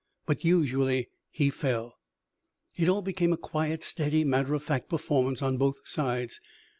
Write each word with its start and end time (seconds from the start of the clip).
But 0.25 0.43
usually 0.43 1.09
he 1.29 1.51
fell. 1.51 1.99
It 2.75 2.89
all 2.89 3.03
became 3.03 3.33
a 3.33 3.37
quiet, 3.37 3.83
steady, 3.83 4.23
matter 4.23 4.55
of 4.55 4.63
fact 4.63 4.89
performance 4.89 5.43
on 5.43 5.57
both 5.57 5.87
sides. 5.87 6.41